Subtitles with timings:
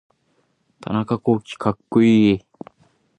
[0.81, 2.45] 田中洸希かっこいい